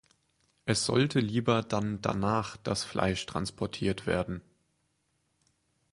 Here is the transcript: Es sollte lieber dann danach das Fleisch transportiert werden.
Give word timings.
Es 0.65 0.87
sollte 0.87 1.19
lieber 1.19 1.61
dann 1.61 2.01
danach 2.01 2.57
das 2.57 2.83
Fleisch 2.83 3.23
transportiert 3.27 4.07
werden. 4.07 4.41